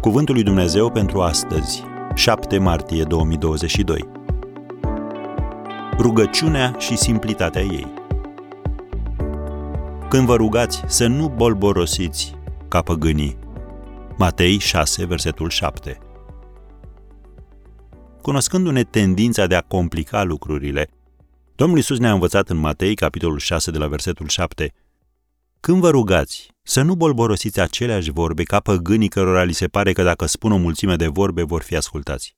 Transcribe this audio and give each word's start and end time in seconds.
Cuvântul 0.00 0.34
lui 0.34 0.42
Dumnezeu 0.44 0.90
pentru 0.90 1.20
astăzi, 1.20 1.82
7 2.14 2.58
martie 2.58 3.02
2022. 3.02 4.08
Rugăciunea 5.98 6.74
și 6.78 6.96
simplitatea 6.96 7.62
ei. 7.62 7.86
Când 10.08 10.26
vă 10.26 10.34
rugați 10.34 10.82
să 10.86 11.06
nu 11.06 11.28
bolborosiți 11.28 12.34
ca 12.68 12.82
păgânii. 12.82 13.38
Matei 14.16 14.58
6, 14.58 15.06
versetul 15.06 15.48
7. 15.48 15.98
Cunoscându-ne 18.22 18.82
tendința 18.82 19.46
de 19.46 19.54
a 19.54 19.60
complica 19.60 20.22
lucrurile, 20.22 20.88
Domnul 21.54 21.76
Iisus 21.76 21.98
ne-a 21.98 22.12
învățat 22.12 22.48
în 22.48 22.56
Matei, 22.56 22.94
capitolul 22.94 23.38
6, 23.38 23.70
de 23.70 23.78
la 23.78 23.86
versetul 23.86 24.28
7, 24.28 24.72
Când 25.60 25.80
vă 25.80 25.90
rugați, 25.90 26.49
să 26.62 26.82
nu 26.82 26.94
bolborosiți 26.94 27.60
aceleași 27.60 28.10
vorbe 28.10 28.42
ca 28.42 28.60
păgânii 28.60 29.08
cărora 29.08 29.42
li 29.42 29.52
se 29.52 29.68
pare 29.68 29.92
că 29.92 30.02
dacă 30.02 30.26
spun 30.26 30.52
o 30.52 30.56
mulțime 30.56 30.96
de 30.96 31.06
vorbe 31.06 31.42
vor 31.42 31.62
fi 31.62 31.76
ascultați. 31.76 32.36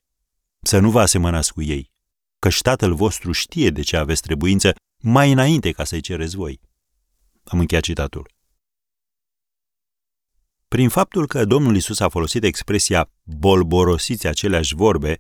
Să 0.63 0.79
nu 0.79 0.91
vă 0.91 1.01
asemănați 1.01 1.53
cu 1.53 1.63
ei, 1.63 1.93
căci 2.39 2.61
Tatăl 2.61 2.95
vostru 2.95 3.33
știe 3.33 3.71
de 3.71 3.83
ce 3.83 3.97
aveți 3.97 4.23
trebuință 4.23 4.73
mai 5.03 5.33
înainte 5.33 5.71
ca 5.71 5.85
să-i 5.85 6.01
cereți 6.01 6.37
voi. 6.37 6.61
Am 7.45 7.59
încheiat 7.59 7.83
citatul. 7.83 8.31
Prin 10.69 10.89
faptul 10.89 11.27
că 11.27 11.45
Domnul 11.45 11.77
Isus 11.77 12.01
a 12.01 12.09
folosit 12.09 12.45
expresia 12.45 13.11
bolborosiți 13.23 14.27
aceleași 14.27 14.75
vorbe, 14.75 15.19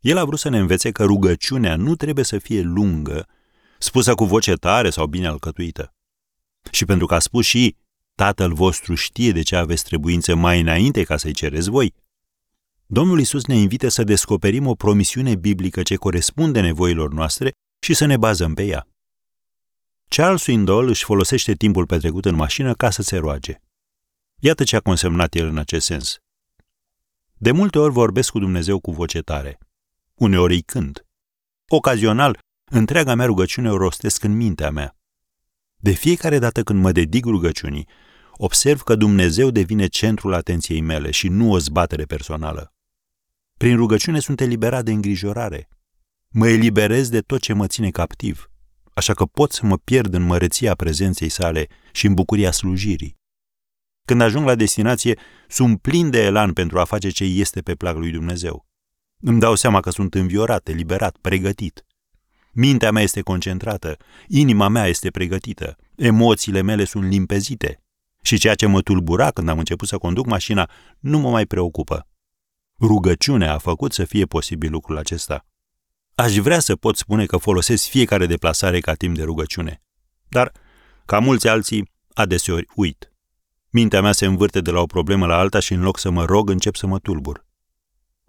el 0.00 0.16
a 0.16 0.24
vrut 0.24 0.38
să 0.38 0.48
ne 0.48 0.58
învețe 0.58 0.90
că 0.90 1.04
rugăciunea 1.04 1.76
nu 1.76 1.96
trebuie 1.96 2.24
să 2.24 2.38
fie 2.38 2.60
lungă, 2.60 3.28
spusă 3.78 4.14
cu 4.14 4.24
voce 4.24 4.54
tare 4.54 4.90
sau 4.90 5.06
bine 5.06 5.26
alcătuită. 5.26 5.94
Și 6.70 6.84
pentru 6.84 7.06
că 7.06 7.14
a 7.14 7.18
spus 7.18 7.46
și 7.46 7.76
Tatăl 8.14 8.52
vostru 8.52 8.94
știe 8.94 9.32
de 9.32 9.42
ce 9.42 9.56
aveți 9.56 9.84
trebuință 9.84 10.34
mai 10.34 10.60
înainte 10.60 11.02
ca 11.02 11.16
să-i 11.16 11.32
cereți 11.32 11.70
voi, 11.70 11.94
Domnul 12.86 13.20
Isus 13.20 13.44
ne 13.44 13.56
invită 13.56 13.88
să 13.88 14.04
descoperim 14.04 14.66
o 14.66 14.74
promisiune 14.74 15.34
biblică 15.34 15.82
ce 15.82 15.96
corespunde 15.96 16.60
nevoilor 16.60 17.12
noastre 17.12 17.52
și 17.78 17.94
să 17.94 18.04
ne 18.04 18.16
bazăm 18.16 18.54
pe 18.54 18.64
ea. 18.64 18.86
Charles 20.08 20.42
Swindoll 20.42 20.88
își 20.88 21.04
folosește 21.04 21.54
timpul 21.54 21.86
petrecut 21.86 22.24
în 22.24 22.34
mașină 22.34 22.74
ca 22.74 22.90
să 22.90 23.02
se 23.02 23.16
roage. 23.16 23.60
Iată 24.38 24.64
ce 24.64 24.76
a 24.76 24.80
consemnat 24.80 25.34
el 25.34 25.46
în 25.46 25.58
acest 25.58 25.86
sens. 25.86 26.18
De 27.36 27.50
multe 27.50 27.78
ori 27.78 27.92
vorbesc 27.92 28.30
cu 28.30 28.38
Dumnezeu 28.38 28.80
cu 28.80 28.90
voce 28.90 29.20
tare. 29.20 29.58
Uneori 30.14 30.54
îi 30.54 30.62
cânt. 30.62 31.06
Ocazional, 31.68 32.38
întreaga 32.64 33.14
mea 33.14 33.26
rugăciune 33.26 33.70
o 33.70 33.76
rostesc 33.76 34.22
în 34.22 34.36
mintea 34.36 34.70
mea. 34.70 34.96
De 35.84 35.92
fiecare 35.92 36.38
dată 36.38 36.62
când 36.62 36.80
mă 36.80 36.92
dedic 36.92 37.24
rugăciunii, 37.24 37.88
observ 38.32 38.80
că 38.80 38.94
Dumnezeu 38.94 39.50
devine 39.50 39.86
centrul 39.86 40.34
atenției 40.34 40.80
mele 40.80 41.10
și 41.10 41.28
nu 41.28 41.50
o 41.50 41.58
zbatere 41.58 42.04
personală. 42.04 42.72
Prin 43.58 43.76
rugăciune 43.76 44.20
sunt 44.20 44.40
eliberat 44.40 44.84
de 44.84 44.92
îngrijorare. 44.92 45.68
Mă 46.28 46.48
eliberez 46.48 47.08
de 47.08 47.20
tot 47.20 47.40
ce 47.40 47.52
mă 47.52 47.66
ține 47.66 47.90
captiv, 47.90 48.50
așa 48.94 49.14
că 49.14 49.24
pot 49.24 49.52
să 49.52 49.66
mă 49.66 49.78
pierd 49.78 50.14
în 50.14 50.22
măreția 50.22 50.74
prezenței 50.74 51.28
sale 51.28 51.66
și 51.92 52.06
în 52.06 52.14
bucuria 52.14 52.50
slujirii. 52.50 53.16
Când 54.06 54.20
ajung 54.20 54.46
la 54.46 54.54
destinație, 54.54 55.18
sunt 55.48 55.80
plin 55.80 56.10
de 56.10 56.22
elan 56.22 56.52
pentru 56.52 56.80
a 56.80 56.84
face 56.84 57.10
ce 57.10 57.24
este 57.24 57.60
pe 57.60 57.74
plac 57.74 57.96
lui 57.96 58.10
Dumnezeu. 58.10 58.66
Îmi 59.22 59.40
dau 59.40 59.54
seama 59.54 59.80
că 59.80 59.90
sunt 59.90 60.14
înviorat, 60.14 60.68
eliberat, 60.68 61.16
pregătit. 61.20 61.84
Mintea 62.54 62.90
mea 62.90 63.02
este 63.02 63.20
concentrată, 63.20 63.96
inima 64.28 64.68
mea 64.68 64.86
este 64.86 65.10
pregătită, 65.10 65.76
emoțiile 65.96 66.60
mele 66.60 66.84
sunt 66.84 67.04
limpezite 67.04 67.82
și 68.22 68.38
ceea 68.38 68.54
ce 68.54 68.66
mă 68.66 68.80
tulbura 68.80 69.30
când 69.30 69.48
am 69.48 69.58
început 69.58 69.88
să 69.88 69.98
conduc 69.98 70.26
mașina 70.26 70.70
nu 70.98 71.18
mă 71.18 71.30
mai 71.30 71.46
preocupă. 71.46 72.08
Rugăciunea 72.80 73.52
a 73.54 73.58
făcut 73.58 73.92
să 73.92 74.04
fie 74.04 74.24
posibil 74.24 74.70
lucrul 74.70 74.98
acesta. 74.98 75.46
Aș 76.14 76.36
vrea 76.36 76.58
să 76.58 76.76
pot 76.76 76.96
spune 76.96 77.26
că 77.26 77.36
folosesc 77.36 77.88
fiecare 77.88 78.26
deplasare 78.26 78.80
ca 78.80 78.94
timp 78.94 79.16
de 79.16 79.22
rugăciune, 79.22 79.82
dar, 80.28 80.52
ca 81.04 81.18
mulți 81.18 81.48
alții, 81.48 81.90
adeseori 82.12 82.66
uit. 82.74 83.12
Mintea 83.70 84.00
mea 84.00 84.12
se 84.12 84.26
învârte 84.26 84.60
de 84.60 84.70
la 84.70 84.80
o 84.80 84.86
problemă 84.86 85.26
la 85.26 85.36
alta 85.36 85.58
și 85.58 85.72
în 85.72 85.82
loc 85.82 85.98
să 85.98 86.10
mă 86.10 86.24
rog, 86.24 86.50
încep 86.50 86.74
să 86.74 86.86
mă 86.86 86.98
tulbur. 86.98 87.46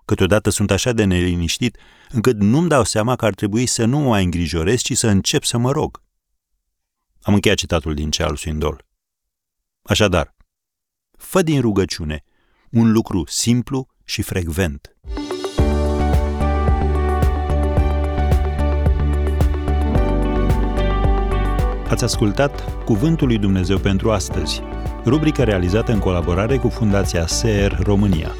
Câteodată 0.05 0.49
sunt 0.49 0.71
așa 0.71 0.91
de 0.91 1.03
neliniștit 1.03 1.77
încât 2.09 2.39
nu-mi 2.39 2.69
dau 2.69 2.83
seama 2.83 3.15
că 3.15 3.25
ar 3.25 3.33
trebui 3.33 3.65
să 3.65 3.85
nu 3.85 3.99
mă 3.99 4.07
mai 4.07 4.23
îngrijorez, 4.23 4.81
ci 4.81 4.97
să 4.97 5.07
încep 5.07 5.43
să 5.43 5.57
mă 5.57 5.71
rog. 5.71 6.03
Am 7.21 7.33
încheiat 7.33 7.57
citatul 7.57 7.93
din 7.93 8.09
Charles 8.09 8.39
Swindoll. 8.39 8.85
Așadar, 9.81 10.35
fă 11.17 11.41
din 11.41 11.61
rugăciune 11.61 12.23
un 12.71 12.91
lucru 12.91 13.23
simplu 13.27 13.87
și 14.03 14.21
frecvent. 14.21 14.97
Ați 21.89 22.03
ascultat 22.03 22.83
Cuvântul 22.83 23.27
lui 23.27 23.37
Dumnezeu 23.37 23.77
pentru 23.77 24.11
astăzi, 24.11 24.61
rubrica 25.05 25.43
realizată 25.43 25.91
în 25.91 25.99
colaborare 25.99 26.57
cu 26.57 26.69
Fundația 26.69 27.27
SER 27.27 27.79
România. 27.83 28.31